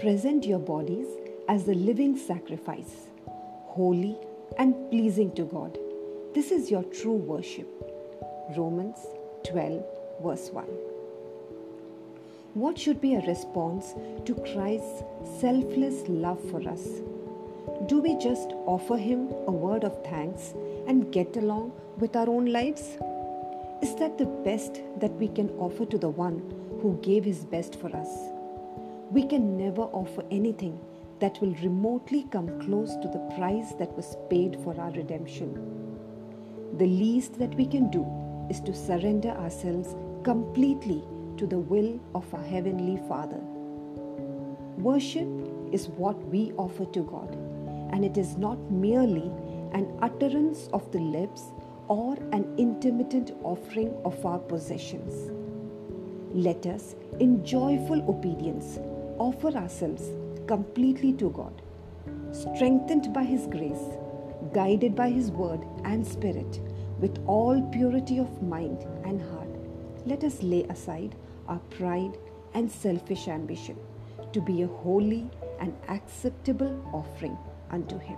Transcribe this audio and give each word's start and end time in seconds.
present 0.00 0.46
your 0.46 0.58
bodies 0.58 1.06
as 1.46 1.68
a 1.68 1.74
living 1.74 2.16
sacrifice, 2.16 3.08
holy 3.66 4.16
and 4.56 4.74
pleasing 4.90 5.30
to 5.32 5.44
God. 5.44 5.76
This 6.34 6.50
is 6.50 6.70
your 6.70 6.84
true 6.84 7.16
worship. 7.32 7.68
Romans 8.56 8.96
12, 9.46 9.84
verse 10.22 10.48
1. 10.52 10.64
What 12.54 12.78
should 12.78 13.02
be 13.02 13.14
a 13.14 13.26
response 13.26 13.92
to 14.24 14.34
Christ's 14.36 15.02
selfless 15.38 16.08
love 16.08 16.40
for 16.50 16.66
us? 16.66 16.86
Do 17.86 18.00
we 18.00 18.16
just 18.16 18.52
offer 18.64 18.96
Him 18.96 19.28
a 19.46 19.52
word 19.52 19.84
of 19.84 20.02
thanks 20.02 20.54
and 20.88 21.12
get 21.12 21.36
along 21.36 21.72
with 21.98 22.16
our 22.16 22.28
own 22.30 22.46
lives? 22.46 22.96
Is 23.82 23.94
that 23.96 24.16
the 24.16 24.32
best 24.44 24.80
that 24.98 25.12
we 25.16 25.28
can 25.28 25.50
offer 25.58 25.84
to 25.84 25.98
the 25.98 26.08
one 26.08 26.38
who 26.80 26.98
gave 27.02 27.24
His 27.24 27.44
best 27.44 27.78
for 27.78 27.94
us? 27.94 28.39
We 29.10 29.24
can 29.24 29.56
never 29.56 29.82
offer 29.82 30.22
anything 30.30 30.78
that 31.18 31.40
will 31.40 31.52
remotely 31.62 32.28
come 32.30 32.60
close 32.60 32.94
to 33.02 33.08
the 33.08 33.18
price 33.36 33.72
that 33.80 33.92
was 33.96 34.16
paid 34.30 34.56
for 34.62 34.80
our 34.80 34.92
redemption. 34.92 35.52
The 36.78 36.86
least 36.86 37.36
that 37.40 37.52
we 37.56 37.66
can 37.66 37.90
do 37.90 38.06
is 38.48 38.60
to 38.60 38.72
surrender 38.72 39.30
ourselves 39.30 39.96
completely 40.22 41.02
to 41.38 41.46
the 41.48 41.58
will 41.58 41.98
of 42.14 42.32
our 42.32 42.42
Heavenly 42.44 43.02
Father. 43.08 43.40
Worship 44.78 45.28
is 45.72 45.88
what 45.88 46.16
we 46.28 46.52
offer 46.52 46.84
to 46.84 47.02
God, 47.02 47.34
and 47.92 48.04
it 48.04 48.16
is 48.16 48.36
not 48.36 48.58
merely 48.70 49.28
an 49.72 49.92
utterance 50.02 50.68
of 50.72 50.88
the 50.92 51.00
lips 51.00 51.46
or 51.88 52.14
an 52.30 52.54
intermittent 52.58 53.32
offering 53.42 53.92
of 54.04 54.24
our 54.24 54.38
possessions. 54.38 55.32
Let 56.32 56.64
us, 56.66 56.94
in 57.18 57.44
joyful 57.44 58.08
obedience, 58.08 58.78
offer 59.20 59.48
ourselves 59.48 60.04
completely 60.46 61.12
to 61.12 61.30
God, 61.30 61.62
strengthened 62.32 63.12
by 63.12 63.22
His 63.22 63.46
grace, 63.46 63.84
guided 64.54 64.96
by 64.96 65.10
His 65.10 65.30
word 65.30 65.60
and 65.84 66.06
spirit, 66.06 66.60
with 66.98 67.22
all 67.26 67.60
purity 67.70 68.18
of 68.18 68.42
mind 68.42 68.86
and 69.04 69.20
heart. 69.20 69.48
Let 70.06 70.24
us 70.24 70.42
lay 70.42 70.64
aside 70.64 71.14
our 71.48 71.58
pride 71.78 72.16
and 72.54 72.70
selfish 72.70 73.28
ambition 73.28 73.76
to 74.32 74.40
be 74.40 74.62
a 74.62 74.66
holy 74.66 75.28
and 75.60 75.76
acceptable 75.88 76.74
offering 76.94 77.36
unto 77.70 77.98
Him. 77.98 78.16